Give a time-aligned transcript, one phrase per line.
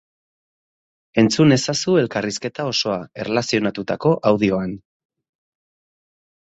[1.23, 4.77] Entzun ezazu elkarrizketa osoa erlazionatutako audioan.